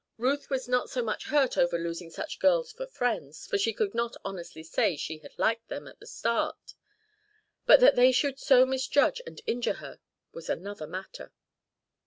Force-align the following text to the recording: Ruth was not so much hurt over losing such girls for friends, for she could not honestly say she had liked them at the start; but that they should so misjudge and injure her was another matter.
Ruth 0.17 0.49
was 0.49 0.67
not 0.67 0.89
so 0.89 1.03
much 1.03 1.25
hurt 1.27 1.59
over 1.59 1.77
losing 1.77 2.09
such 2.09 2.39
girls 2.39 2.71
for 2.73 2.87
friends, 2.87 3.45
for 3.45 3.59
she 3.59 3.71
could 3.71 3.93
not 3.93 4.17
honestly 4.25 4.63
say 4.63 4.95
she 4.95 5.19
had 5.19 5.37
liked 5.37 5.67
them 5.67 5.85
at 5.87 5.99
the 5.99 6.07
start; 6.07 6.73
but 7.67 7.79
that 7.81 7.95
they 7.95 8.11
should 8.11 8.39
so 8.39 8.65
misjudge 8.65 9.21
and 9.27 9.41
injure 9.45 9.75
her 9.75 9.99
was 10.31 10.49
another 10.49 10.87
matter. 10.87 11.31